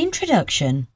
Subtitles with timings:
[0.00, 0.86] Introduction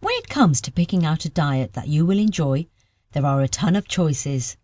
[0.00, 2.66] When it comes to picking out a diet that you will enjoy,
[3.12, 4.56] there are a ton of choices.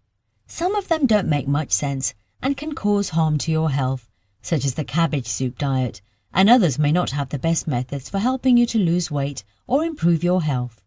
[0.48, 2.12] Some of them don't make much sense
[2.42, 4.10] and can cause harm to your health,
[4.42, 6.02] such as the cabbage soup diet,
[6.34, 9.84] and others may not have the best methods for helping you to lose weight or
[9.84, 10.82] improve your health.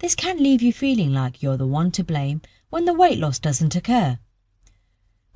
[0.00, 3.38] This can leave you feeling like you're the one to blame when the weight loss
[3.38, 4.18] doesn't occur.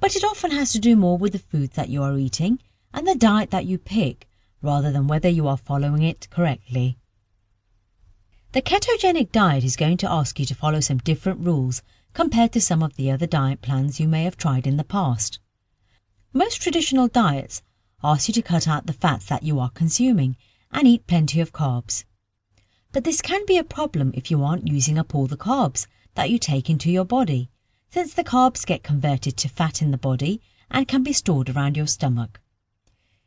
[0.01, 2.59] But it often has to do more with the food that you are eating
[2.93, 4.29] and the diet that you pick
[4.65, 6.99] rather than whether you are following it correctly.
[8.53, 11.83] The ketogenic diet is going to ask you to follow some different rules
[12.15, 15.39] compared to some of the other diet plans you may have tried in the past.
[16.33, 17.63] Most traditional diets
[18.03, 20.37] ask you to cut out the fats that you are consuming
[20.73, 22.05] and eat plenty of carbs.
[22.93, 26.31] But this can be a problem if you aren't using up all the carbs that
[26.31, 27.51] you take into your body,
[27.91, 31.77] since the carbs get converted to fat in the body and can be stored around
[31.77, 32.41] your stomach.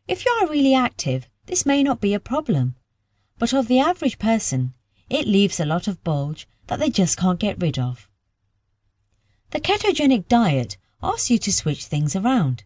[0.08, 2.76] If you are really active, this may not be a problem,
[3.38, 4.74] but of the average person,
[5.10, 8.10] it leaves a lot of bulge that they just can't get rid of.
[9.52, 12.64] The ketogenic diet asks you to switch things around.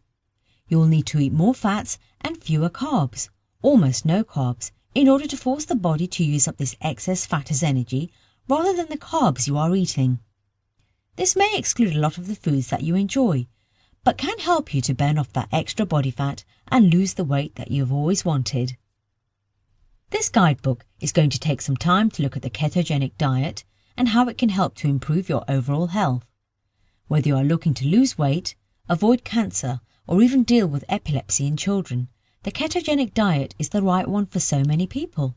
[0.68, 3.30] You'll need to eat more fats and fewer carbs,
[3.64, 7.50] almost no carbs, in order to force the body to use up this excess fat
[7.50, 8.12] as energy
[8.48, 10.20] rather than the carbs you are eating.
[11.16, 13.48] This may exclude a lot of the foods that you enjoy,
[14.04, 17.56] but can help you to burn off that extra body fat and lose the weight
[17.56, 18.78] that you've always wanted.
[20.10, 23.64] This guidebook is going to take some time to look at the ketogenic diet
[23.96, 26.26] and how it can help to improve your overall health.
[27.08, 28.56] Whether you are looking to lose weight,
[28.90, 32.10] avoid cancer, or even deal with epilepsy in children,
[32.44, 35.36] the ketogenic diet is the right one for so many people.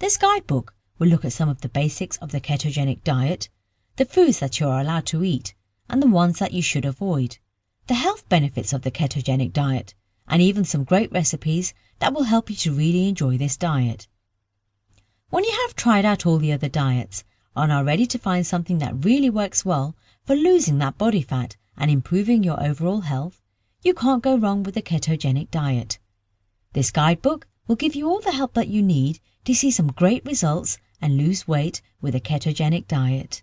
[0.00, 3.48] This guidebook will look at some of the basics of the ketogenic diet,
[3.96, 5.54] the foods that you are allowed to eat,
[5.88, 7.38] and the ones that you should avoid,
[7.86, 9.94] the health benefits of the ketogenic diet,
[10.28, 14.06] and even some great recipes that will help you to really enjoy this diet.
[15.30, 17.24] When you have tried out all the other diets
[17.56, 21.56] and are ready to find something that really works well for losing that body fat
[21.76, 23.40] and improving your overall health,
[23.82, 25.98] you can't go wrong with the ketogenic diet.
[26.72, 30.24] This guidebook will give you all the help that you need to see some great
[30.24, 33.42] results and lose weight with a ketogenic diet.